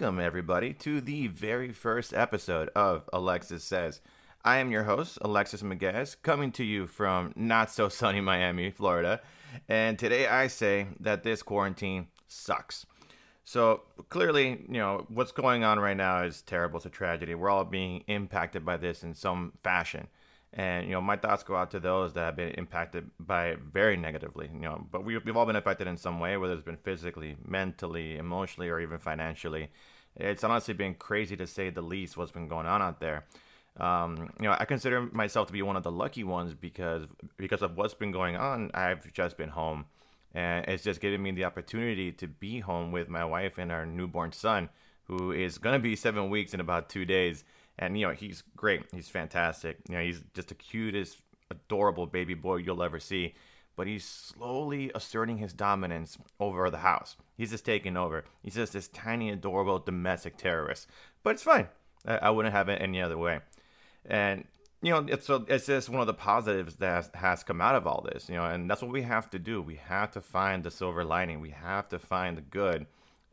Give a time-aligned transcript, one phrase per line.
[0.00, 4.00] welcome everybody to the very first episode of Alexis Says.
[4.42, 9.20] I am your host, Alexis Miguez, coming to you from not so sunny Miami, Florida.
[9.68, 12.86] And today I say that this quarantine sucks.
[13.44, 16.78] So clearly, you know, what's going on right now is terrible.
[16.78, 17.34] It's a tragedy.
[17.34, 20.08] We're all being impacted by this in some fashion.
[20.52, 23.60] And, you know, my thoughts go out to those that have been impacted by it
[23.60, 26.64] very negatively, you know, but we, we've all been affected in some way, whether it's
[26.64, 29.68] been physically, mentally, emotionally, or even financially.
[30.16, 33.24] It's honestly been crazy to say the least what's been going on out there.
[33.78, 37.04] Um, you know, I consider myself to be one of the lucky ones because
[37.36, 39.86] because of what's been going on, I've just been home.
[40.34, 43.86] And it's just given me the opportunity to be home with my wife and our
[43.86, 44.68] newborn son
[45.04, 47.44] who is going to be seven weeks in about two days.
[47.78, 48.82] And you know he's great.
[48.92, 49.78] He's fantastic.
[49.88, 51.18] You know he's just the cutest
[51.50, 53.34] adorable baby boy you'll ever see
[53.76, 58.72] but he's slowly asserting his dominance over the house he's just taking over he's just
[58.72, 60.86] this tiny adorable domestic terrorist
[61.22, 61.68] but it's fine
[62.06, 63.40] i, I wouldn't have it any other way
[64.04, 64.44] and
[64.82, 67.86] you know, it's so it's just one of the positives that has come out of
[67.86, 69.60] all this, you know, and that's what we have to do.
[69.60, 71.40] We have to find the silver lining.
[71.40, 72.86] We have to find the good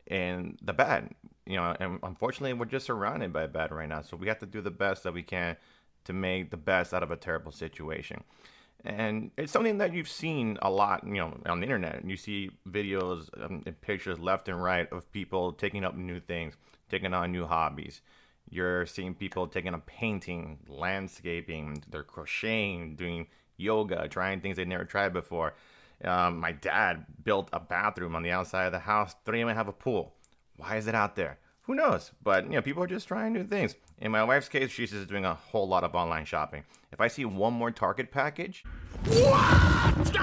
[0.06, 1.10] in the bad,
[1.46, 4.02] you know, and unfortunately, we're just surrounded by bad right now.
[4.02, 5.56] So we have to do the best that we can
[6.04, 8.24] to make the best out of a terrible situation.
[8.84, 11.96] And it's something that you've seen a lot, you know, on the internet.
[11.96, 16.20] And You see videos um, and pictures left and right of people taking up new
[16.20, 16.54] things,
[16.88, 18.00] taking on new hobbies
[18.50, 24.84] you're seeing people taking up painting, landscaping, they're crocheting, doing yoga, trying things they've never
[24.84, 25.54] tried before.
[26.04, 29.14] Um, my dad built a bathroom on the outside of the house.
[29.24, 30.14] Don't even have a pool.
[30.56, 31.38] Why is it out there?
[31.68, 32.12] Who knows?
[32.22, 33.76] But you know, people are just trying new things.
[33.98, 36.64] In my wife's case, she's just doing a whole lot of online shopping.
[36.90, 38.64] If I see one more Target package,
[39.04, 40.16] what?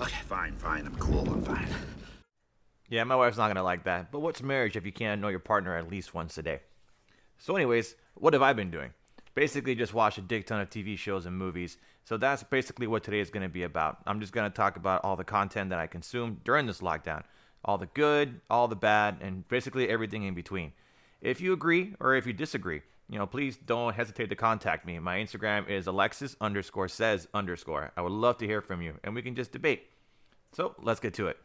[0.00, 0.86] Okay, fine, fine.
[0.86, 1.28] I'm cool.
[1.28, 1.68] I'm fine.
[2.88, 4.10] Yeah, my wife's not gonna like that.
[4.10, 6.60] But what's marriage if you can't know your partner at least once a day?
[7.36, 8.94] So, anyways, what have I been doing?
[9.34, 11.76] Basically, just watch a dick ton of TV shows and movies.
[12.04, 13.98] So, that's basically what today is going to be about.
[14.06, 17.24] I'm just going to talk about all the content that I consumed during this lockdown
[17.64, 20.72] all the good, all the bad, and basically everything in between.
[21.20, 24.98] If you agree or if you disagree, you know, please don't hesitate to contact me.
[24.98, 27.92] My Instagram is Alexis underscore says underscore.
[27.96, 29.82] I would love to hear from you and we can just debate.
[30.52, 31.38] So let's get to it.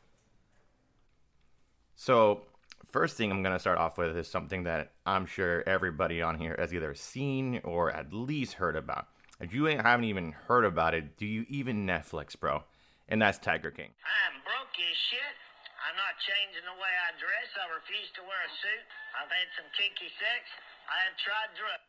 [1.96, 2.44] So
[2.92, 6.40] first thing I'm going to start off with is something that I'm sure everybody on
[6.40, 9.08] here has either seen or at least heard about.
[9.40, 12.64] If you haven't even heard about it, do you even Netflix, bro?
[13.10, 13.90] And that's Tiger King.
[14.06, 15.45] I'm broke as shit.
[15.86, 17.50] I'm not changing the way I dress.
[17.62, 18.86] I refuse to wear a suit.
[19.14, 20.42] I've had some kinky sex.
[20.90, 21.86] I have tried drugs.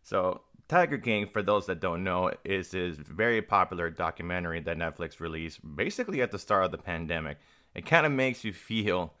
[0.00, 5.20] So, Tiger King, for those that don't know, is this very popular documentary that Netflix
[5.20, 7.38] released basically at the start of the pandemic.
[7.74, 9.12] It kind of makes you feel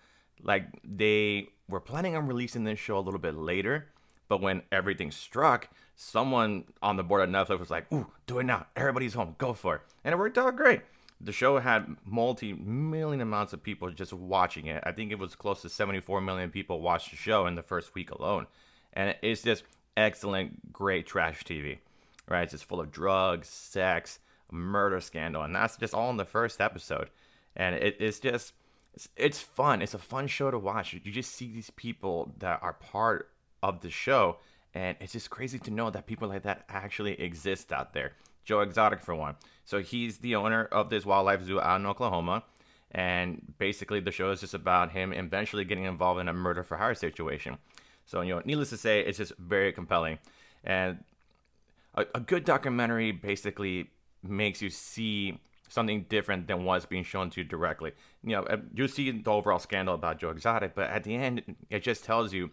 [0.42, 3.88] like they were planning on releasing this show a little bit later,
[4.28, 8.44] but when everything struck, someone on the board at Netflix was like, "Ooh, do it
[8.44, 8.66] now!
[8.76, 10.82] Everybody's home, go for it!" And it worked out great.
[11.20, 14.82] The show had multi-million amounts of people just watching it.
[14.84, 17.94] I think it was close to 74 million people watched the show in the first
[17.94, 18.46] week alone,
[18.92, 19.64] and it's just
[19.96, 21.78] excellent, great trash TV.
[22.28, 22.42] Right?
[22.42, 24.18] It's just full of drugs, sex,
[24.50, 27.10] murder scandal, and that's just all in the first episode.
[27.56, 28.52] And it, it's just
[28.94, 29.82] it's, it's fun.
[29.82, 30.92] It's a fun show to watch.
[30.92, 33.30] You just see these people that are part
[33.62, 34.38] of the show,
[34.72, 38.12] and it's just crazy to know that people like that actually exist out there.
[38.44, 39.36] Joe Exotic, for one.
[39.64, 42.44] So he's the owner of this wildlife zoo out in Oklahoma.
[42.90, 46.76] And basically, the show is just about him eventually getting involved in a murder for
[46.76, 47.58] hire situation.
[48.06, 50.18] So, you know, needless to say, it's just very compelling.
[50.62, 51.02] And
[51.94, 53.90] a, a good documentary basically
[54.22, 57.92] makes you see something different than what's being shown to you directly.
[58.22, 61.56] You know, uh, you see the overall scandal about Joe Exotic, but at the end,
[61.70, 62.50] it just tells you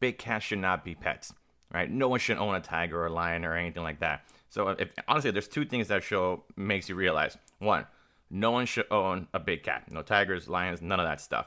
[0.00, 1.32] big cats should not be pets,
[1.72, 1.90] right?
[1.90, 4.22] No one should own a tiger or a lion or anything like that.
[4.50, 7.36] So, uh, if, honestly, there's two things that show makes you realize.
[7.58, 7.86] One,
[8.30, 9.90] no one should own a big cat.
[9.90, 11.46] No tigers, lions, none of that stuff.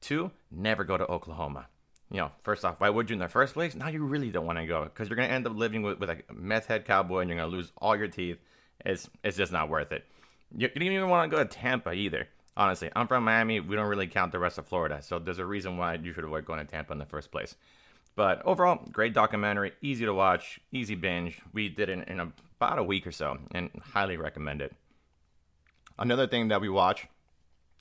[0.00, 1.66] Two, never go to Oklahoma.
[2.10, 3.74] You know, first off, why would you in the first place?
[3.74, 5.98] Now you really don't want to go because you're going to end up living with,
[5.98, 8.38] with a meth head cowboy and you're going to lose all your teeth.
[8.84, 10.04] It's, it's just not worth it.
[10.56, 12.28] You, you don't even want to go to Tampa either.
[12.56, 13.58] Honestly, I'm from Miami.
[13.58, 16.22] We don't really count the rest of Florida, so there's a reason why you should
[16.22, 17.56] avoid going to Tampa in the first place.
[18.16, 21.40] But overall, great documentary, easy to watch, easy binge.
[21.52, 24.72] We did it in about a week or so, and highly recommend it.
[25.98, 27.06] Another thing that we watch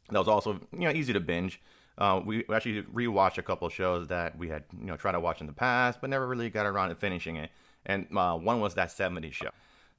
[0.10, 1.62] that was also you know easy to binge.
[1.98, 5.42] Uh, we actually rewatched a couple shows that we had you know tried to watch
[5.42, 7.52] in the past, but never really got around to finishing it.
[7.86, 9.50] And uh, one was that 70s show.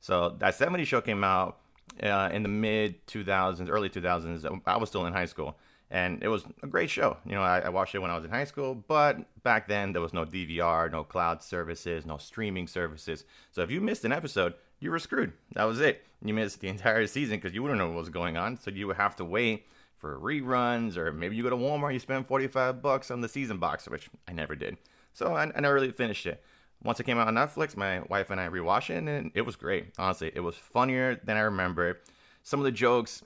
[0.01, 1.61] So that 70s show came out
[2.03, 4.61] uh, in the mid 2000s, early 2000s.
[4.67, 5.57] I was still in high school,
[5.91, 7.19] and it was a great show.
[7.25, 9.93] You know, I, I, watched it when I was in high school, but back then
[9.93, 13.25] there was no DVR, no cloud services, no streaming services.
[13.53, 15.33] So if you missed an episode, you were screwed.
[15.55, 16.05] That was it.
[16.23, 18.59] You missed the entire season because you wouldn't know what was going on.
[18.59, 19.67] So you would have to wait
[19.97, 23.59] for reruns, or maybe you go to Walmart, you spend 45 bucks on the season
[23.59, 24.77] box, which I never did.
[25.13, 26.43] So I, I never really finished it.
[26.83, 29.57] Once it came out on Netflix, my wife and I rewatched it, and it was
[29.57, 29.93] great.
[29.97, 32.01] Honestly, it was funnier than I remember.
[32.43, 33.23] Some of the jokes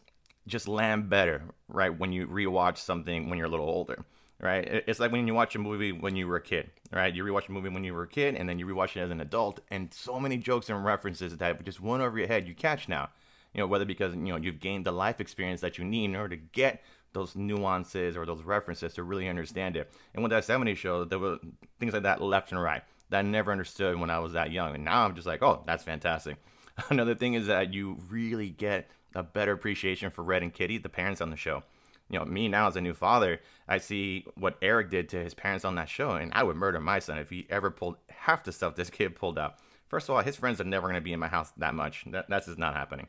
[0.49, 1.97] just land better, right?
[1.97, 4.05] When you rewatch something when you're a little older,
[4.41, 4.85] right?
[4.87, 7.15] It's like when you watch a movie when you were a kid, right?
[7.15, 9.11] You rewatch a movie when you were a kid, and then you rewatch it as
[9.11, 12.55] an adult, and so many jokes and references that just went over your head you
[12.55, 13.11] catch now.
[13.55, 16.17] You know, whether because you know you've gained the life experience that you need in
[16.17, 19.91] order to get those nuances or those references to really understand it.
[20.15, 21.39] And with that 70s show, there were
[21.81, 24.75] things like that left and right that I never understood when I was that young.
[24.75, 26.37] And now I'm just like, oh, that's fantastic.
[26.91, 30.89] Another thing is that you really get a better appreciation for Red and Kitty, the
[30.89, 31.63] parents on the show.
[32.11, 35.35] You know, me now as a new father, I see what Eric did to his
[35.35, 38.45] parents on that show, and I would murder my son if he ever pulled half
[38.45, 39.57] the stuff this kid pulled out.
[39.89, 42.05] First of all, his friends are never going to be in my house that much.
[42.09, 43.09] That, that's just not happening.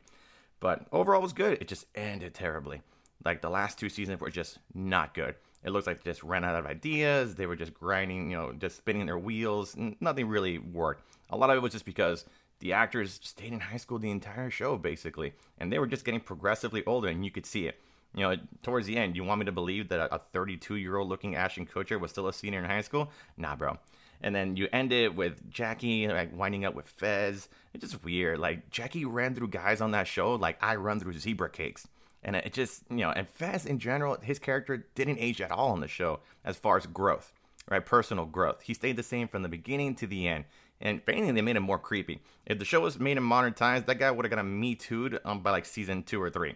[0.60, 1.58] But overall, it was good.
[1.60, 2.82] It just ended terribly.
[3.24, 5.34] Like the last two seasons were just not good.
[5.62, 7.34] It looks like they just ran out of ideas.
[7.34, 9.76] They were just grinding, you know, just spinning their wheels.
[10.00, 11.04] Nothing really worked.
[11.28, 12.24] A lot of it was just because
[12.60, 16.20] the actors stayed in high school the entire show basically and they were just getting
[16.20, 17.80] progressively older and you could see it.
[18.14, 21.08] You know towards the end you want me to believe that a 32 year old
[21.08, 23.10] looking ashton kutcher was still a senior in high school?
[23.36, 23.78] Nah bro.
[24.22, 27.48] And then you end it with jackie like winding up with fez.
[27.72, 28.38] It's just weird.
[28.38, 31.86] Like jackie ran through guys on that show like i run through zebra cakes.
[32.22, 35.70] And it just you know and fez in general his character didn't age at all
[35.70, 37.32] on the show as far as growth
[37.70, 37.84] right?
[37.84, 38.62] Personal growth.
[38.62, 40.44] He stayed the same from the beginning to the end
[40.80, 42.20] and if anything, they made him more creepy.
[42.46, 44.74] If the show was made in modern times, that guy would have got a Me
[44.74, 46.54] Too'd um, by like season two or three.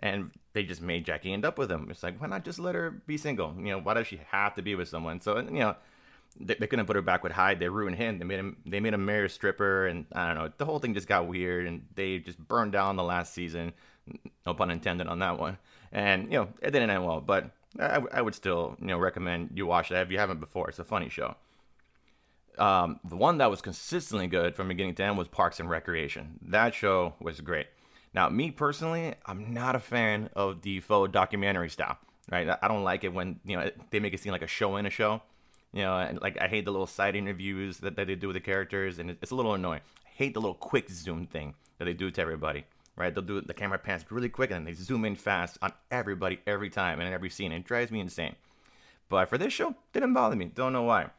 [0.00, 1.88] And they just made Jackie end up with him.
[1.90, 3.54] It's like, why not just let her be single?
[3.58, 5.20] You know, why does she have to be with someone?
[5.20, 5.76] So, you know,
[6.38, 7.58] they, they couldn't put her back with Hyde.
[7.58, 8.18] They ruined him.
[8.18, 8.56] They made him.
[8.66, 10.52] They made him marry a stripper, and I don't know.
[10.56, 13.72] The whole thing just got weird, and they just burned down the last season.
[14.46, 15.58] No pun intended on that one.
[15.92, 17.20] And you know, it didn't end well.
[17.20, 20.68] But I, I would still, you know, recommend you watch that if you haven't before.
[20.68, 21.36] It's a funny show.
[22.58, 26.38] Um, the one that was consistently good from beginning to end was Parks and Recreation.
[26.42, 27.66] That show was great.
[28.14, 31.98] Now, me personally, I'm not a fan of the faux documentary style.
[32.30, 32.48] Right?
[32.62, 34.86] I don't like it when you know they make it seem like a show in
[34.86, 35.20] a show.
[35.72, 38.34] You know, and like I hate the little side interviews that, that they do with
[38.34, 39.80] the characters, and it's a little annoying.
[40.06, 42.64] I hate the little quick zoom thing that they do to everybody.
[42.96, 43.12] Right?
[43.12, 46.38] They'll do the camera pans really quick, and then they zoom in fast on everybody
[46.46, 47.50] every time and every scene.
[47.50, 48.36] It drives me insane.
[49.08, 50.46] But for this show, didn't bother me.
[50.46, 51.10] Don't know why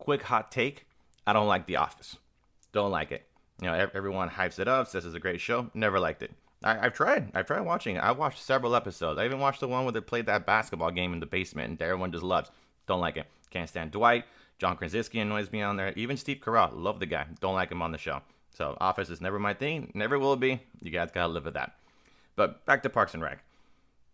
[0.00, 0.86] quick hot take
[1.26, 2.16] I don't like The Office.
[2.72, 3.24] Don't like it.
[3.60, 5.70] You know, everyone hypes it up, says it's a great show.
[5.74, 6.32] Never liked it.
[6.64, 7.30] I, have tried.
[7.34, 8.00] I've tried watching it.
[8.00, 9.18] I watched several episodes.
[9.18, 11.80] I even watched the one where they played that basketball game in the basement and
[11.80, 12.50] everyone just loves.
[12.86, 13.26] Don't like it.
[13.50, 14.24] Can't stand Dwight.
[14.58, 15.92] John Krasinski annoys me on there.
[15.96, 16.70] Even Steve Carell.
[16.74, 17.26] Love the guy.
[17.40, 18.20] Don't like him on the show.
[18.54, 19.90] So Office is never my thing.
[19.94, 20.60] Never will be.
[20.82, 21.76] You guys gotta live with that.
[22.36, 23.42] But back to Parks and Rec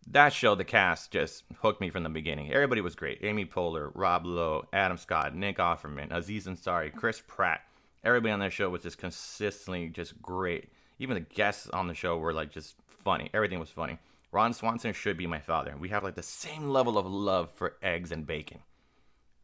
[0.09, 2.53] that show, the cast just hooked me from the beginning.
[2.53, 3.19] Everybody was great.
[3.23, 7.63] Amy Poehler, Rob Lowe, Adam Scott, Nick Offerman, Aziz Ansari, Chris Pratt.
[8.05, 10.71] Everybody on that show was just consistently just great.
[10.99, 13.31] Even the guests on the show were like just funny.
[13.35, 13.99] Everything was funny.
[14.31, 15.75] Ron Swanson should be my father.
[15.79, 18.61] We have like the same level of love for eggs and bacon.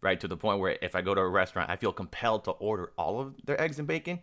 [0.01, 0.21] Right?
[0.21, 2.93] To the point where if I go to a restaurant, I feel compelled to order
[2.97, 4.21] all of their eggs and bacon,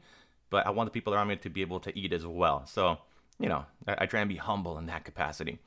[0.50, 2.66] but I want the people around me to be able to eat as well.
[2.66, 2.98] So,
[3.40, 5.60] you know, I, I try and be humble in that capacity.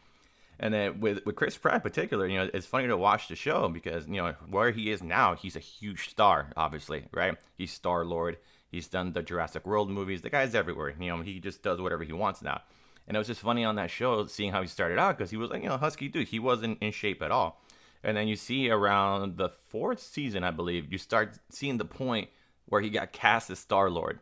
[0.61, 3.35] And then with, with Chris Pratt in particular, you know, it's funny to watch the
[3.35, 7.37] show because, you know, where he is now, he's a huge star, obviously, right?
[7.56, 8.38] He's Star Lord.
[8.71, 10.23] He's done the Jurassic World movies.
[10.23, 10.94] The guy's everywhere.
[10.99, 12.62] You know, he just does whatever he wants now.
[13.06, 15.37] And it was just funny on that show seeing how he started out because he
[15.37, 16.28] was like, you know, husky dude.
[16.28, 17.61] He wasn't in shape at all.
[18.04, 22.28] And then you see around the fourth season, I believe, you start seeing the point
[22.66, 24.21] where he got cast as Star Lord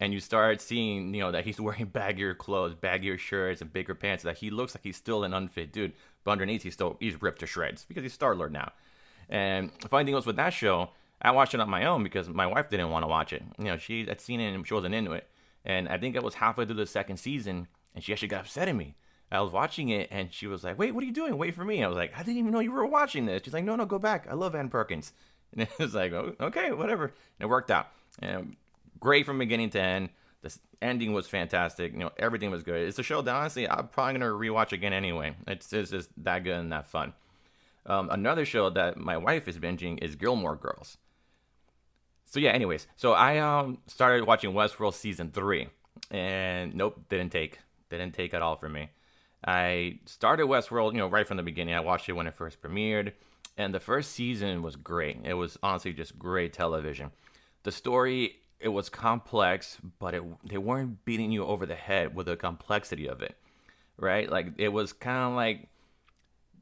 [0.00, 3.94] and you start seeing, you know, that he's wearing baggier clothes, baggier shirts, and bigger
[3.94, 4.24] pants.
[4.24, 5.92] That he looks like he's still an unfit dude,
[6.24, 8.72] but underneath he's still he's ripped to shreds because he's Star Lord now.
[9.28, 10.90] And the funny thing was with that show,
[11.22, 13.42] I watched it on my own because my wife didn't want to watch it.
[13.58, 15.28] You know, she had seen it and she wasn't into it.
[15.64, 18.68] And I think it was halfway through the second season, and she actually got upset
[18.68, 18.96] at me.
[19.32, 21.38] I was watching it, and she was like, "Wait, what are you doing?
[21.38, 23.54] Wait for me." I was like, "I didn't even know you were watching this." She's
[23.54, 24.26] like, "No, no, go back.
[24.28, 25.12] I love Ann Perkins."
[25.52, 27.88] And it was like, oh, "Okay, whatever." And it worked out.
[28.20, 28.56] And
[29.00, 30.10] great from beginning to end.
[30.42, 31.92] The ending was fantastic.
[31.92, 32.86] You know, everything was good.
[32.86, 35.34] It's a show that honestly I'm probably gonna rewatch again anyway.
[35.46, 37.12] It's, it's just that good and that fun.
[37.86, 40.98] Um, another show that my wife is binging is Gilmore Girls.
[42.26, 45.68] So yeah, anyways, so I um started watching Westworld season three,
[46.10, 48.90] and nope, didn't take, didn't take at all for me.
[49.44, 51.74] I started Westworld, you know, right from the beginning.
[51.74, 53.12] I watched it when it first premiered,
[53.56, 55.18] and the first season was great.
[55.24, 57.10] It was honestly just great television.
[57.64, 62.26] The story it was complex, but it they weren't beating you over the head with
[62.26, 63.36] the complexity of it,
[63.96, 64.30] right?
[64.30, 65.68] Like it was kind of like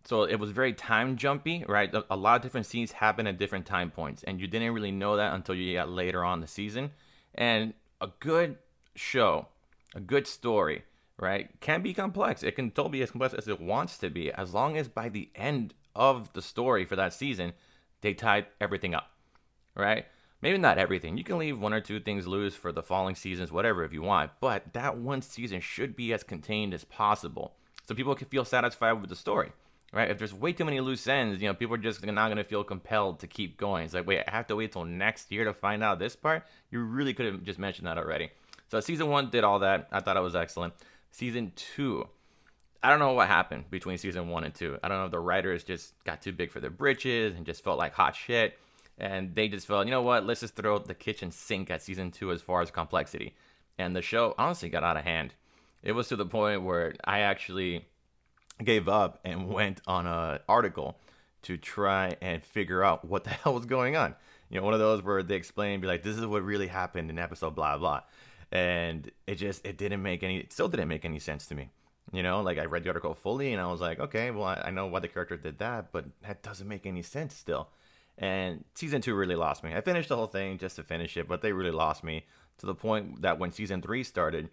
[0.04, 1.92] so it was very time jumpy, right?
[2.08, 5.16] A, lot of different scenes happen at different time points, and you didn't really know
[5.16, 6.92] that until you got later on the season.
[7.34, 8.56] And a good
[8.94, 9.48] show,
[9.94, 10.84] a good story,
[11.18, 12.42] right, can be complex.
[12.42, 15.10] It can totally be as complex as it wants to be, as long as by
[15.10, 17.52] the end of the story for that season,
[18.00, 19.10] they tied everything up,
[19.74, 20.06] right?
[20.40, 21.18] Maybe not everything.
[21.18, 24.02] You can leave one or two things loose for the following seasons, whatever, if you
[24.02, 24.30] want.
[24.40, 27.54] But that one season should be as contained as possible,
[27.86, 29.52] so people can feel satisfied with the story
[29.92, 30.10] right?
[30.10, 32.44] If there's way too many loose ends, you know, people are just not going to
[32.44, 33.84] feel compelled to keep going.
[33.84, 36.44] It's like, wait, I have to wait till next year to find out this part.
[36.70, 38.30] You really could have just mentioned that already.
[38.70, 39.88] So season one did all that.
[39.90, 40.74] I thought it was excellent.
[41.10, 42.06] Season two,
[42.82, 44.78] I don't know what happened between season one and two.
[44.82, 47.64] I don't know if the writers just got too big for their britches and just
[47.64, 48.58] felt like hot shit.
[48.98, 52.10] And they just felt, you know what, let's just throw the kitchen sink at season
[52.10, 53.34] two as far as complexity.
[53.78, 55.34] And the show honestly got out of hand.
[55.82, 57.86] It was to the point where I actually
[58.62, 60.98] gave up and went on an article
[61.42, 64.14] to try and figure out what the hell was going on.
[64.50, 67.10] You know, one of those where they explain, be like, this is what really happened
[67.10, 68.00] in episode blah blah,
[68.50, 71.68] and it just it didn't make any, it still didn't make any sense to me.
[72.12, 74.62] You know, like I read the article fully and I was like, okay, well I,
[74.66, 77.68] I know why the character did that, but that doesn't make any sense still.
[78.18, 79.74] And season two really lost me.
[79.74, 82.26] I finished the whole thing just to finish it, but they really lost me
[82.58, 84.50] to the point that when season three started,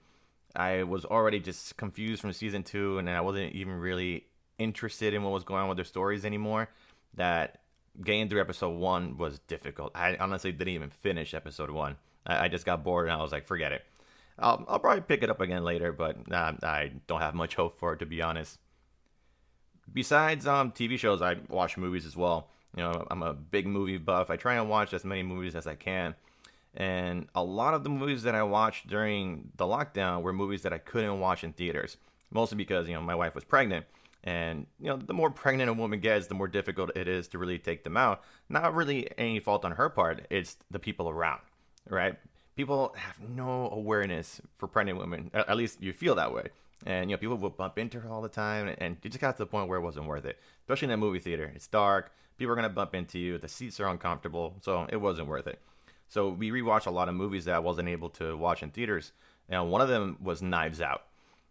[0.56, 4.26] I was already just confused from season two, and I wasn't even really
[4.60, 6.70] interested in what was going on with their stories anymore.
[7.16, 7.62] That
[8.04, 9.92] getting through episode one was difficult.
[9.96, 11.98] I honestly didn't even finish episode one.
[12.26, 13.84] I, I just got bored, and I was like, forget it.
[14.38, 17.80] I'll, I'll probably pick it up again later, but uh, I don't have much hope
[17.80, 18.60] for it, to be honest.
[19.92, 22.50] Besides um, TV shows, I watch movies as well.
[22.76, 24.30] You know, I'm a big movie buff.
[24.30, 26.16] I try and watch as many movies as I can.
[26.76, 30.74] And a lot of the movies that I watched during the lockdown were movies that
[30.74, 31.96] I couldn't watch in theaters,
[32.32, 33.86] mostly because, you know, my wife was pregnant.
[34.26, 37.38] And, you know, the more pregnant a woman gets, the more difficult it is to
[37.38, 38.24] really take them out.
[38.50, 41.42] Not really any fault on her part, it's the people around,
[41.90, 42.16] right?
[42.58, 45.30] People have no awareness for pregnant women.
[45.34, 46.48] At least you feel that way.
[46.86, 48.76] And, you know, people will bump into her all the time.
[48.80, 50.98] And it just got to the point where it wasn't worth it, especially in a
[50.98, 51.52] movie theater.
[51.56, 52.12] It's dark.
[52.38, 53.38] People are going to bump into you.
[53.38, 54.56] The seats are uncomfortable.
[54.62, 55.60] So it wasn't worth it.
[56.08, 59.12] So we rewatched a lot of movies that I wasn't able to watch in theaters.
[59.50, 61.04] And one of them was Knives Out.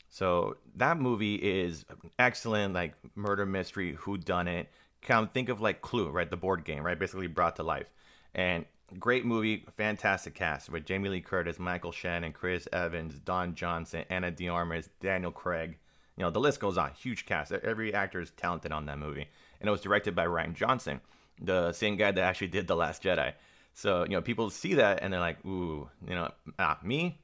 [0.09, 1.85] So that movie is
[2.19, 4.69] excellent, like murder mystery, who done it.
[5.09, 6.31] Of think of like Clue, right?
[6.31, 6.99] The board game, right?
[6.99, 7.91] Basically brought to life.
[8.35, 8.65] And
[8.99, 14.31] great movie, fantastic cast with Jamie Lee Curtis, Michael Shannon, Chris Evans, Don Johnson, Ana
[14.31, 15.79] de Armas, Daniel Craig.
[16.17, 16.93] You know, the list goes on.
[16.93, 17.53] Huge cast.
[17.53, 19.27] Every actor is talented on that movie.
[19.65, 21.01] And it was directed by Rian Johnson,
[21.41, 23.33] the same guy that actually did The Last Jedi.
[23.73, 27.19] So, you know, people see that and they're like, ooh, you know, ah, me,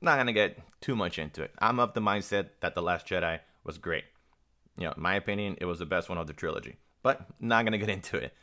[0.00, 1.52] not gonna get too much into it.
[1.60, 4.02] I'm of the mindset that The Last Jedi was great.
[4.76, 6.74] You know, in my opinion, it was the best one of the trilogy.
[7.04, 8.34] But not gonna get into it.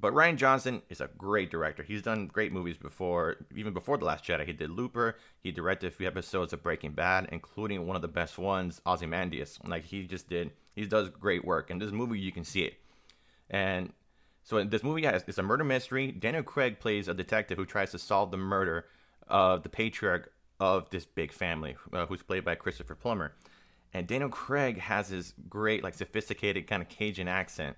[0.00, 1.82] But Rian Johnson is a great director.
[1.82, 4.46] He's done great movies before, even before The Last Jedi.
[4.46, 5.16] He did Looper.
[5.42, 9.58] He directed a few episodes of Breaking Bad, including one of the best ones, Ozymandias.
[9.64, 11.70] Like he just did, he does great work.
[11.70, 12.74] And this movie, you can see it.
[13.48, 13.92] And
[14.42, 16.12] so this movie has it's a murder mystery.
[16.12, 18.86] Daniel Craig plays a detective who tries to solve the murder
[19.28, 23.32] of the patriarch of this big family, uh, who's played by Christopher Plummer.
[23.92, 27.76] And Daniel Craig has his great, like, sophisticated kind of Cajun accent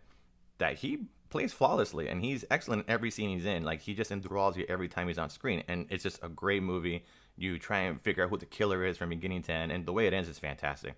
[0.58, 3.64] that he plays flawlessly, and he's excellent in every scene he's in.
[3.64, 6.62] Like, he just enthralls you every time he's on screen, and it's just a great
[6.62, 7.04] movie.
[7.36, 9.92] You try and figure out who the killer is from beginning to end, and the
[9.92, 10.94] way it ends is fantastic.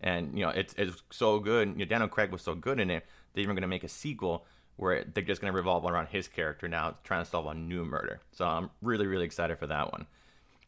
[0.00, 1.68] And you know, it's it's so good.
[1.68, 3.06] You know, Daniel Craig was so good in it.
[3.32, 4.44] They're even going to make a sequel
[4.76, 7.84] where they're just going to revolve around his character now, trying to solve a new
[7.84, 8.20] murder.
[8.32, 10.06] So I'm really, really excited for that one.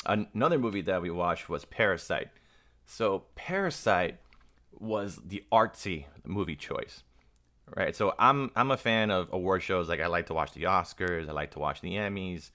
[0.07, 2.29] Another movie that we watched was Parasite.
[2.87, 4.19] So Parasite
[4.79, 7.03] was the artsy movie choice,
[7.77, 7.95] right?
[7.95, 9.89] So I'm I'm a fan of award shows.
[9.89, 11.29] Like I like to watch the Oscars.
[11.29, 12.51] I like to watch the Emmys.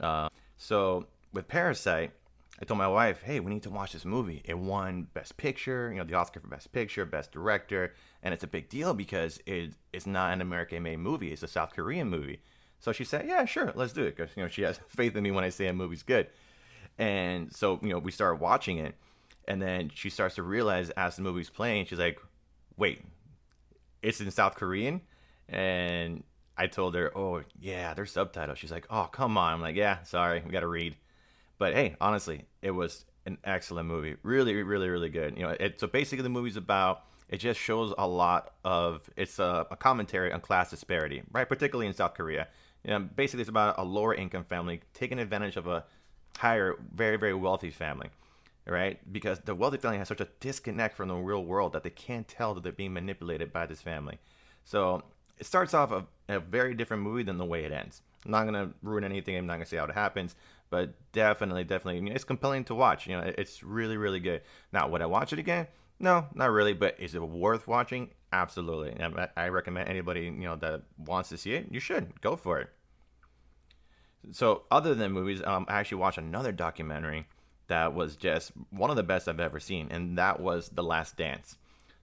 [0.00, 2.12] Uh, so with Parasite,
[2.60, 4.42] I told my wife, "Hey, we need to watch this movie.
[4.44, 8.44] It won Best Picture, you know, the Oscar for Best Picture, Best Director, and it's
[8.44, 12.40] a big deal because it, it's not an American-made movie; it's a South Korean movie."
[12.80, 15.22] So she said, "Yeah, sure, let's do it," because you know she has faith in
[15.22, 16.28] me when I say a movie's good.
[16.98, 18.96] And so you know we started watching it,
[19.46, 22.18] and then she starts to realize as the movie's playing, she's like,
[22.76, 23.04] "Wait,
[24.02, 25.00] it's in South Korean,"
[25.48, 26.22] and
[26.56, 30.02] I told her, "Oh yeah, there's subtitles." She's like, "Oh come on!" I'm like, "Yeah,
[30.02, 30.96] sorry, we got to read."
[31.58, 34.16] But hey, honestly, it was an excellent movie.
[34.22, 35.36] Really, really, really good.
[35.36, 39.38] You know, it, so basically the movie's about it just shows a lot of it's
[39.38, 41.48] a, a commentary on class disparity, right?
[41.48, 42.48] Particularly in South Korea.
[42.84, 45.84] You know, basically it's about a lower income family taking advantage of a
[46.38, 48.08] higher, very, very wealthy family,
[48.68, 49.00] right?
[49.12, 52.28] Because the wealthy family has such a disconnect from the real world that they can't
[52.28, 54.18] tell that they're being manipulated by this family.
[54.64, 55.02] So
[55.38, 58.02] it starts off a, a very different movie than the way it ends.
[58.24, 59.36] I'm not gonna ruin anything.
[59.36, 60.34] I'm not gonna say how it happens,
[60.70, 63.06] but definitely, definitely, I mean, it's compelling to watch.
[63.06, 64.42] You know, it's really, really good.
[64.72, 65.68] Now, would I watch it again?
[66.00, 66.74] No, not really.
[66.74, 68.10] But is it worth watching?
[68.32, 68.94] Absolutely.
[69.36, 71.68] I recommend anybody you know that wants to see it.
[71.70, 72.68] You should go for it.
[74.32, 77.26] So, other than movies, um, I actually watched another documentary
[77.68, 81.16] that was just one of the best I've ever seen, and that was The Last
[81.16, 81.56] Dance.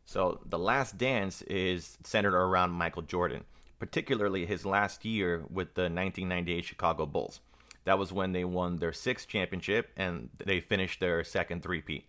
[0.06, 3.44] So, The Last Dance is centered around Michael Jordan,
[3.80, 7.40] particularly his last year with the 1998 Chicago Bulls.
[7.86, 12.06] That was when they won their sixth championship and they finished their second three-peat.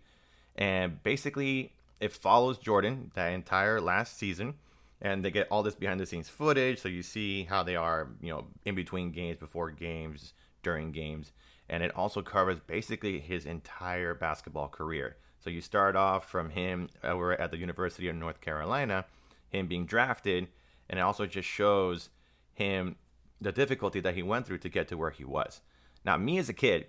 [0.55, 4.55] And basically, it follows Jordan that entire last season,
[5.01, 6.79] and they get all this behind-the-scenes footage.
[6.79, 10.33] So you see how they are, you know, in between games, before games,
[10.63, 11.31] during games,
[11.69, 15.17] and it also covers basically his entire basketball career.
[15.39, 19.05] So you start off from him uh, over at the University of North Carolina,
[19.49, 20.47] him being drafted,
[20.89, 22.09] and it also just shows
[22.53, 22.95] him
[23.39, 25.61] the difficulty that he went through to get to where he was.
[26.03, 26.87] Now, me as a kid,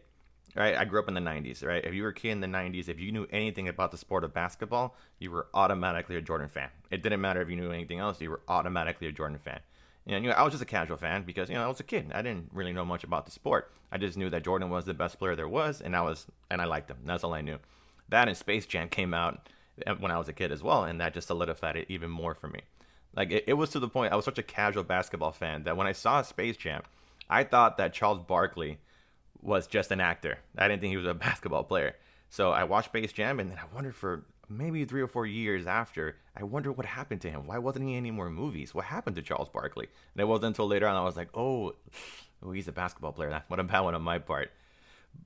[0.54, 1.84] right, I grew up in the 90s, right?
[1.84, 4.24] If you were a kid in the 90s, if you knew anything about the sport
[4.24, 6.70] of basketball, you were automatically a Jordan fan.
[6.90, 9.60] It didn't matter if you knew anything else, you were automatically a Jordan fan.
[10.08, 12.10] You know, I was just a casual fan because you know I was a kid.
[12.14, 13.70] I didn't really know much about the sport.
[13.92, 16.62] I just knew that Jordan was the best player there was, and I was and
[16.62, 16.96] I liked him.
[17.04, 17.58] That's all I knew.
[18.08, 19.50] That and Space Jam came out
[19.86, 22.34] eh, when I was a kid as well, and that just solidified it even more
[22.34, 22.60] for me.
[23.14, 25.76] Like it, it, was to the point I was such a casual basketball fan that
[25.76, 26.82] when I saw Space Jam,
[27.28, 28.78] I thought that Charles Barkley
[29.42, 30.38] was just an actor.
[30.56, 31.96] I didn't think he was a basketball player.
[32.30, 35.66] So I watched Space Jam and then I wondered for maybe three or four years
[35.66, 37.46] after, I wonder what happened to him.
[37.46, 38.74] Why wasn't he in any more movies?
[38.74, 39.88] What happened to Charles Barkley?
[40.14, 41.74] And it wasn't until later on I was like, oh,
[42.42, 43.42] oh he's a basketball player.
[43.48, 44.50] What a bad one on my part.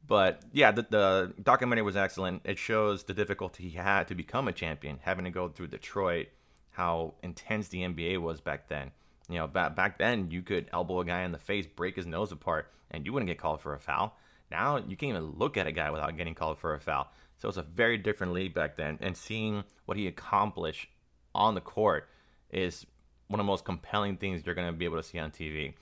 [0.06, 2.42] But yeah, the, the documentary was excellent.
[2.44, 6.28] It shows the difficulty he had to become a champion, having to go through Detroit,
[6.70, 8.90] how intense the NBA was back then.
[9.28, 12.32] You know, back then you could elbow a guy in the face, break his nose
[12.32, 14.16] apart, and you wouldn't get called for a foul.
[14.50, 17.10] Now you can't even look at a guy without getting called for a foul.
[17.42, 18.98] So it's a very different league back then.
[19.00, 20.88] And seeing what he accomplished
[21.34, 22.08] on the court
[22.52, 22.86] is
[23.26, 25.74] one of the most compelling things you're going to be able to see on TV.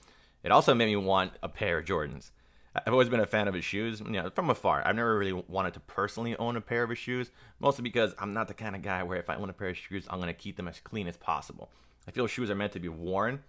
[0.43, 2.31] It also made me want a pair of Jordans.
[2.75, 4.81] I've always been a fan of his shoes, you know, from afar.
[4.83, 8.33] I've never really wanted to personally own a pair of his shoes, mostly because I'm
[8.33, 10.33] not the kind of guy where if I own a pair of shoes, I'm going
[10.33, 11.69] to keep them as clean as possible.
[12.07, 13.43] I feel shoes are meant to be worn,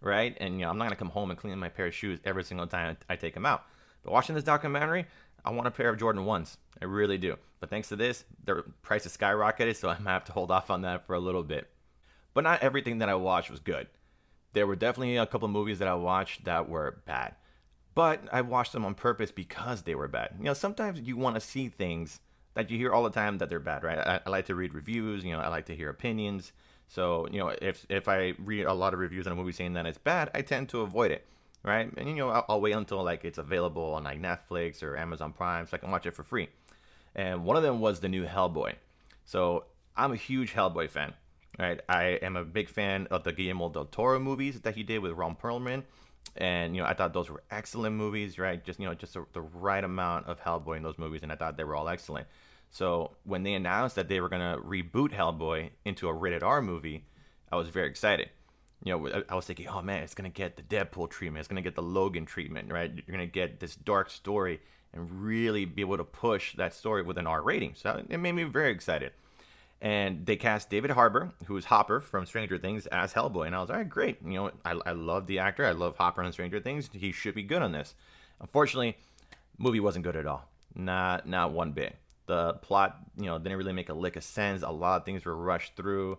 [0.00, 0.34] right?
[0.40, 2.20] And you know, I'm not going to come home and clean my pair of shoes
[2.24, 3.64] every single time I take them out.
[4.02, 5.06] But watching this documentary,
[5.44, 6.56] I want a pair of Jordan 1s.
[6.80, 7.36] I really do.
[7.60, 10.70] But thanks to this, their price has skyrocketed, so I might have to hold off
[10.70, 11.70] on that for a little bit.
[12.34, 13.88] But not everything that I watched was good.
[14.52, 17.34] There were definitely a couple of movies that I watched that were bad
[17.94, 20.34] but I watched them on purpose because they were bad.
[20.38, 22.20] You know, sometimes you want to see things
[22.54, 23.98] that you hear all the time that they're bad, right?
[23.98, 25.24] I, I, like to read reviews.
[25.24, 26.52] You know, I like to hear opinions.
[26.88, 29.74] So you know, if if I read a lot of reviews on a movie saying
[29.74, 31.26] that it's bad, I tend to avoid it,
[31.62, 31.90] right?
[31.96, 35.32] And you know, I'll, I'll wait until like it's available on like Netflix or Amazon
[35.32, 36.48] Prime so I can watch it for free.
[37.14, 38.74] And one of them was the new Hellboy.
[39.24, 39.64] So
[39.96, 41.14] I'm a huge Hellboy fan,
[41.58, 41.80] right?
[41.88, 45.12] I am a big fan of the Guillermo del Toro movies that he did with
[45.12, 45.84] Ron Perlman
[46.36, 48.62] and you know I thought those were excellent movies, right?
[48.64, 51.36] Just you know just a, the right amount of Hellboy in those movies, and I
[51.36, 52.26] thought they were all excellent.
[52.70, 57.04] So when they announced that they were gonna reboot Hellboy into a rated R movie,
[57.50, 58.30] I was very excited.
[58.82, 61.62] You know, I was thinking, oh man, it's gonna get the Deadpool treatment, it's gonna
[61.62, 62.90] get the Logan treatment, right?
[62.92, 64.60] You're gonna get this dark story
[64.92, 67.74] and really be able to push that story with an R rating.
[67.74, 69.12] So it made me very excited
[69.82, 73.46] and they cast David Harbour, who is Hopper from Stranger Things, as Hellboy.
[73.46, 74.18] And I was all right, great.
[74.22, 75.64] You know, I, I love the actor.
[75.64, 76.90] I love Hopper on Stranger Things.
[76.92, 77.94] He should be good on this.
[78.40, 78.98] Unfortunately,
[79.58, 80.48] movie wasn't good at all.
[80.74, 81.96] Not not one bit.
[82.26, 84.62] The plot, you know, didn't really make a lick of sense.
[84.62, 86.18] A lot of things were rushed through.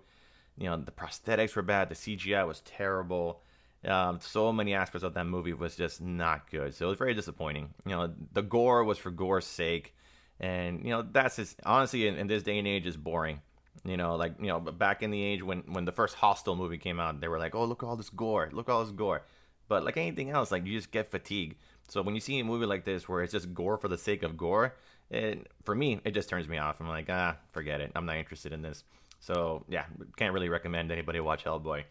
[0.58, 1.90] You know, the prosthetics were bad.
[1.90, 3.42] The CGI was terrible.
[3.86, 6.76] Um, so many aspects of that movie was just not good.
[6.76, 7.74] So it was very disappointing.
[7.86, 9.96] You know, the gore was for gore's sake.
[10.40, 13.42] And, you know, that's just, honestly, in, in this day and age, is boring.
[13.84, 16.78] You know, like you know, back in the age when when the first Hostel movie
[16.78, 18.50] came out, they were like, "Oh, look at all this gore!
[18.52, 19.24] Look at all this gore!"
[19.68, 21.56] But like anything else, like you just get fatigued.
[21.88, 24.22] So when you see a movie like this where it's just gore for the sake
[24.22, 24.76] of gore,
[25.10, 26.80] it for me it just turns me off.
[26.80, 27.92] I'm like, ah, forget it.
[27.96, 28.84] I'm not interested in this.
[29.22, 29.86] So yeah,
[30.18, 31.86] can't really recommend anybody watch Hellboy.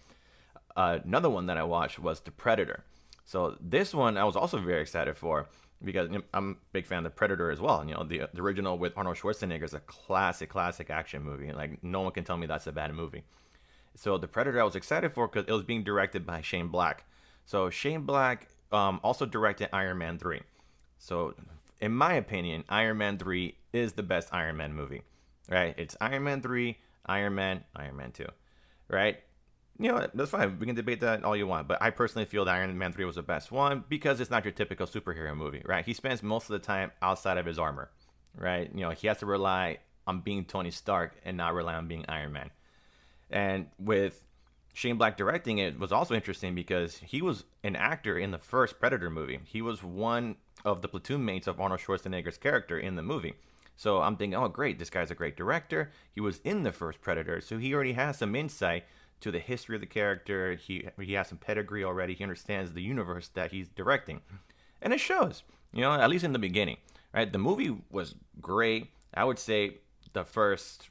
[0.77, 2.85] Uh, another one that I watched was The Predator.
[3.25, 5.49] So this one I was also very excited for.
[5.83, 7.85] because you know, I'm a big fan of the Predator as well.
[7.87, 11.53] You know, the the original with Arnold Schwarzenegger is a classic, classic action movie.
[11.53, 13.23] Like no one can tell me that's a bad movie.
[13.97, 17.05] So the Predator I was excited for because it was being directed by Shane Black.
[17.47, 20.43] So Shane Black um, also directed Iron Man three.
[20.99, 21.35] So
[21.81, 25.03] in my opinion, Iron Man three is the best Iron Man movie.
[25.49, 25.75] Right?
[25.79, 28.29] It's Iron Man three, Iron Man, Iron Man two.
[28.89, 29.19] Right?
[29.81, 30.59] you know, that's fine.
[30.59, 31.67] We can debate that all you want.
[31.67, 34.45] But I personally feel that Iron Man 3 was the best one because it's not
[34.45, 35.85] your typical superhero movie, right?
[35.85, 37.91] He spends most of the time outside of his armor,
[38.37, 38.71] right?
[38.75, 42.05] You know, he has to rely on being Tony Stark and not rely on being
[42.09, 42.51] Iron Man.
[43.31, 44.23] And with
[44.75, 48.79] Shane Black directing it was also interesting because he was an actor in the first
[48.79, 49.41] Predator movie.
[49.45, 53.35] He was one of the platoon mates of Arnold Schwarzenegger's character in the movie.
[53.81, 55.91] So I'm thinking, oh, great, this guy's a great director.
[56.15, 58.85] He was in the first Predator, so he already has some insight
[59.21, 60.55] to the history of the character.
[60.55, 62.13] He he has some pedigree already.
[62.13, 64.21] He understands the universe that he's directing,
[64.83, 65.45] and it shows.
[65.73, 66.77] You know, at least in the beginning,
[67.15, 67.33] right?
[67.33, 68.91] The movie was great.
[69.15, 69.79] I would say
[70.13, 70.91] the first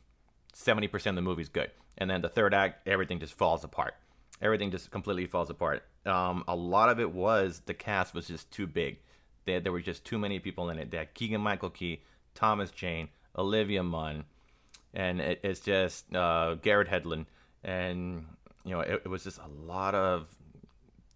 [0.56, 3.64] seventy percent of the movie is good, and then the third act, everything just falls
[3.64, 3.94] apart.
[4.42, 5.84] Everything just completely falls apart.
[6.08, 8.98] Um, a lot of it was the cast was just too big.
[9.46, 10.90] There, there were just too many people in it.
[10.90, 12.02] They had Keegan Michael Key,
[12.36, 14.26] Thomas Jane, Olivia Munn,
[14.94, 17.26] and it, it's just uh, Garrett Hedlund.
[17.64, 18.26] And
[18.64, 20.28] you know it, it, was just a lot of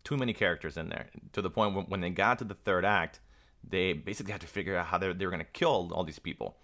[0.03, 2.83] too many characters in there to the point when, when they got to the third
[2.83, 3.19] act
[3.67, 6.19] they basically had to figure out how they, they were going to kill all these
[6.19, 6.57] people.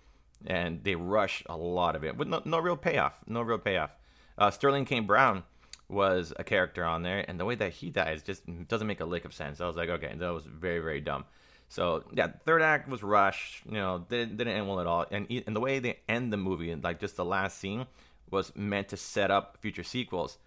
[0.45, 3.95] And they rushed a lot of it with no, no real payoff no real payoff.
[4.37, 4.99] Uh, sterling K.
[4.99, 5.43] Brown
[5.89, 9.05] was a character on there and the way that he dies just doesn't make a
[9.05, 9.59] lick of sense.
[9.59, 11.25] I was like okay that was very very dumb
[11.69, 15.27] so yeah third act was rushed you know didn't, didn't end well at all and,
[15.47, 17.85] and the way they end the movie like just the last scene
[18.31, 20.37] was meant to set up future sequels.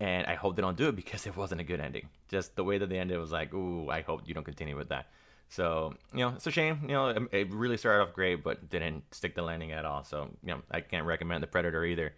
[0.00, 2.08] And I hope they don't do it because it wasn't a good ending.
[2.28, 4.90] Just the way that they ended was like, ooh, I hope you don't continue with
[4.90, 5.06] that.
[5.50, 6.80] So, you know, it's a shame.
[6.82, 10.04] You know, it really started off great, but didn't stick the landing at all.
[10.04, 12.14] So, you know, I can't recommend The Predator either.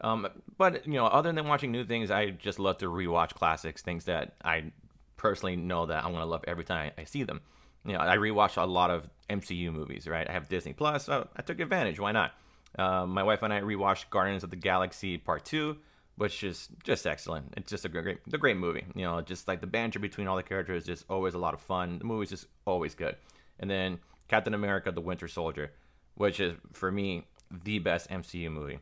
[0.00, 0.26] Um,
[0.58, 4.06] but, you know, other than watching new things, I just love to rewatch classics, things
[4.06, 4.72] that I
[5.16, 7.40] personally know that I'm to love every time I see them.
[7.84, 10.28] You know, I rewatch a lot of MCU movies, right?
[10.28, 12.00] I have Disney Plus, so I took advantage.
[12.00, 12.32] Why not?
[12.78, 15.76] Uh, my wife and I rewatched Guardians of the Galaxy Part Two,
[16.16, 17.54] which is just excellent.
[17.56, 18.84] It's just a great, a great movie.
[18.94, 21.54] You know, just like the banter between all the characters is just always a lot
[21.54, 21.98] of fun.
[21.98, 23.16] The movie's just always good.
[23.60, 23.98] And then
[24.28, 25.72] Captain America: The Winter Soldier,
[26.14, 27.26] which is for me
[27.64, 28.78] the best MCU movie.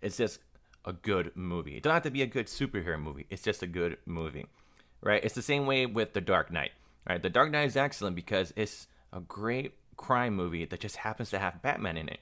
[0.00, 0.38] It's just
[0.84, 1.76] a good movie.
[1.76, 3.26] It doesn't have to be a good superhero movie.
[3.30, 4.46] It's just a good movie,
[5.04, 5.24] right?
[5.24, 6.72] It's the same way with The Dark Knight.
[7.08, 7.22] Right?
[7.22, 11.38] The Dark Knight is excellent because it's a great crime movie that just happens to
[11.38, 12.18] have Batman in it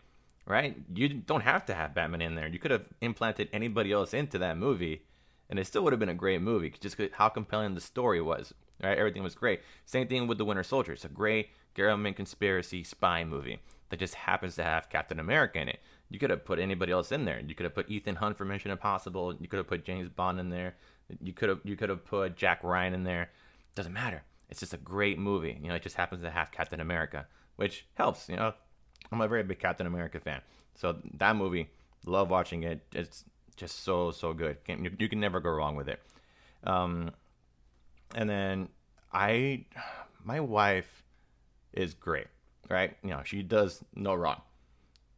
[0.46, 0.76] right?
[0.94, 2.48] You don't have to have Batman in there.
[2.48, 5.02] You could have implanted anybody else into that movie,
[5.48, 6.72] and it still would have been a great movie.
[6.80, 8.98] Just how compelling the story was, right?
[8.98, 9.60] Everything was great.
[9.84, 10.92] Same thing with the Winter Soldier.
[10.92, 15.68] It's a great government conspiracy spy movie that just happens to have Captain America in
[15.68, 15.80] it.
[16.10, 17.40] You could have put anybody else in there.
[17.40, 19.34] You could have put Ethan Hunt for Mission Impossible.
[19.40, 20.74] You could have put James Bond in there.
[21.20, 23.30] You could have you could have put Jack Ryan in there.
[23.74, 24.22] Doesn't matter.
[24.48, 25.58] It's just a great movie.
[25.62, 28.28] You know, it just happens to have Captain America, which helps.
[28.28, 28.52] You know,
[29.10, 30.40] I'm a very big Captain America fan.
[30.74, 31.70] So that movie,
[32.06, 32.80] love watching it.
[32.92, 33.24] It's
[33.56, 34.58] just so so good.
[34.66, 36.00] You, can never go wrong with it.
[36.64, 37.10] Um,
[38.14, 38.68] and then
[39.12, 39.64] I,
[40.24, 41.02] my wife,
[41.72, 42.26] is great.
[42.68, 42.96] Right?
[43.02, 44.40] You know, she does no wrong.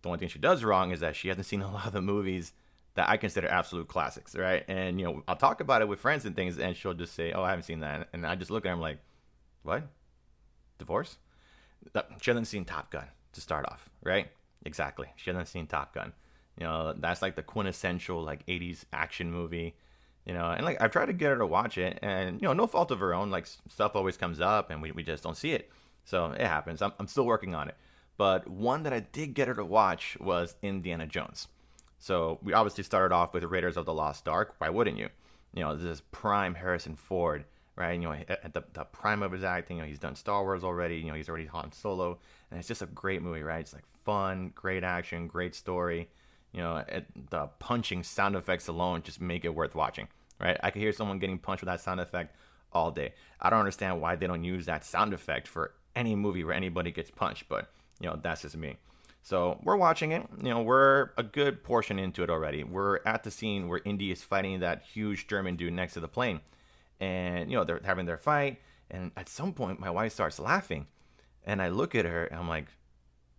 [0.02, 2.02] The only thing she does wrong is that she hasn't seen a lot of the
[2.02, 2.52] movies
[2.94, 4.64] that I consider absolute classics, right?
[4.68, 7.32] And you know, I'll talk about it with friends and things, and she'll just say,
[7.32, 8.98] "Oh, I haven't seen that," and I just look at her, I'm like,
[9.62, 9.84] "What?
[10.78, 11.18] Divorce?"
[12.20, 14.28] She hasn't seen Top Gun to start off, right?
[14.64, 15.08] Exactly.
[15.16, 16.12] She hasn't seen Top Gun.
[16.58, 19.74] You know, that's like the quintessential like 80s action movie.
[20.24, 22.54] You know, and like I've tried to get her to watch it, and you know,
[22.54, 23.30] no fault of her own.
[23.30, 25.70] Like stuff always comes up, and we, we just don't see it.
[26.04, 26.80] So it happens.
[26.80, 27.76] I'm I'm still working on it.
[28.16, 31.48] But one that I did get her to watch was Indiana Jones.
[32.04, 34.54] So we obviously started off with Raiders of the Lost Ark.
[34.58, 35.08] Why wouldn't you?
[35.54, 37.94] You know, this is prime Harrison Ford right?
[37.94, 40.62] You know, at the, the prime of his acting, you know, he's done Star Wars
[40.62, 40.96] already.
[40.96, 42.18] You know, he's already Han Solo,
[42.50, 43.60] and it's just a great movie, right?
[43.60, 46.08] It's like fun, great action, great story.
[46.52, 46.84] You know,
[47.30, 50.06] the punching sound effects alone just make it worth watching,
[50.40, 50.56] right?
[50.62, 52.36] I could hear someone getting punched with that sound effect
[52.72, 53.14] all day.
[53.40, 56.92] I don't understand why they don't use that sound effect for any movie where anybody
[56.92, 58.76] gets punched, but you know, that's just me.
[59.24, 60.26] So we're watching it.
[60.42, 62.62] You know, we're a good portion into it already.
[62.62, 66.08] We're at the scene where Indy is fighting that huge German dude next to the
[66.08, 66.40] plane.
[67.00, 68.60] And you know they're having their fight.
[68.90, 70.86] And at some point my wife starts laughing.
[71.46, 72.66] And i look at her and i'm like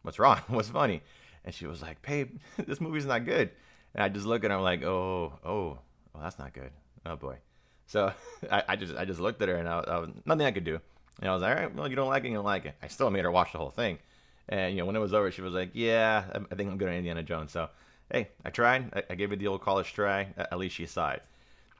[0.01, 0.39] what's wrong?
[0.47, 1.01] What's funny?
[1.43, 3.51] And she was like babe this movie's not good.
[3.93, 5.79] And i just look at her i'm like oh oh
[6.13, 6.71] well that's not good.
[7.05, 7.37] Oh boy.
[7.85, 8.11] So
[8.51, 10.65] I, I just i just looked at her and I, I was nothing i could
[10.65, 10.81] do.
[11.21, 12.75] And I was like, all right, well, you don't like it, you don't like it.
[12.83, 13.99] I still made her watch the whole thing.
[14.47, 16.89] And, you know, when it was over, she was like, yeah, I think I'm good
[16.89, 17.51] at Indiana Jones.
[17.51, 17.69] So,
[18.11, 19.03] hey, I tried.
[19.09, 20.33] I, gave it the old college try.
[20.37, 21.23] At least she it.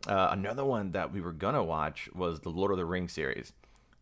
[0.08, 3.54] Uh, another one that we were to watch was the Lord of the Rings series.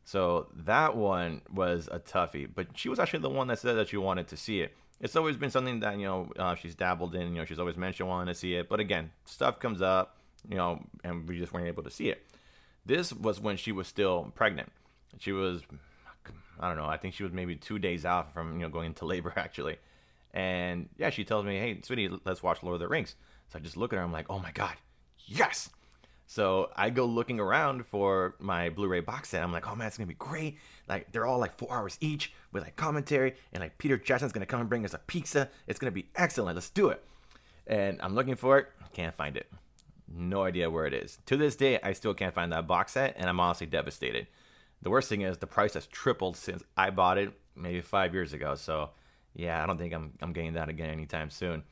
[0.05, 3.87] So that one was a toughie, but she was actually the one that said that
[3.87, 4.75] she wanted to see it.
[4.99, 7.29] It's always been something that, you know, uh, she's dabbled in.
[7.29, 8.69] You know, she's always mentioned wanting to see it.
[8.69, 12.25] But again, stuff comes up, you know, and we just weren't able to see it.
[12.85, 14.71] This was when she was still pregnant.
[15.19, 15.61] She was,
[16.59, 18.87] I don't know, I think she was maybe two days out from, you know, going
[18.87, 19.77] into labor actually.
[20.33, 23.15] And yeah, she tells me, hey, sweetie, let's watch Lord of the Rings.
[23.49, 24.75] So I just look at her, I'm like, oh my God,
[25.25, 25.69] yes!
[26.25, 29.43] So I go looking around for my Blu-ray box set.
[29.43, 30.57] I'm like, oh man, it's gonna be great.
[30.87, 34.45] Like they're all like four hours each with like commentary, and like Peter Jackson's gonna
[34.45, 35.49] come and bring us a pizza.
[35.67, 36.55] It's gonna be excellent.
[36.55, 37.03] Let's do it.
[37.67, 39.47] And I'm looking for it, can't find it.
[40.07, 41.19] No idea where it is.
[41.27, 44.27] To this day, I still can't find that box set, and I'm honestly devastated.
[44.83, 48.33] The worst thing is the price has tripled since I bought it maybe five years
[48.33, 48.55] ago.
[48.55, 48.91] So
[49.33, 51.63] yeah, I don't think I'm I'm getting that again anytime soon.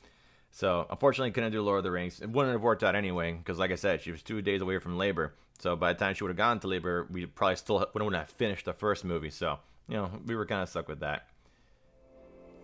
[0.50, 2.21] So unfortunately, couldn't do Lord of the Rings.
[2.21, 4.80] It wouldn't have worked out anyway, because like I said, she was two days away
[4.80, 5.34] from labor.
[5.60, 8.30] So by the time she would have gone to labor, we probably still wouldn't have
[8.30, 9.30] finished the first movie.
[9.30, 11.28] So you know, we were kind of stuck with that.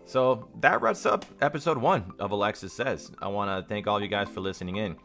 [0.06, 3.10] So that wraps up episode one of Alexis Says.
[3.18, 4.96] I want to thank all of you guys for listening in.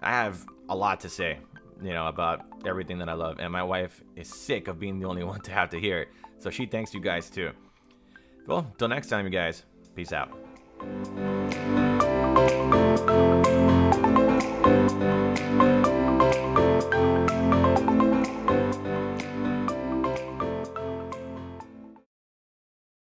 [0.00, 1.38] I have a lot to say,
[1.82, 5.06] you know, about everything that I love, and my wife is sick of being the
[5.06, 6.08] only one to have to hear it.
[6.38, 7.52] So she thanks you guys too.
[8.46, 9.64] Well, till next time, you guys.
[9.94, 10.32] Peace out.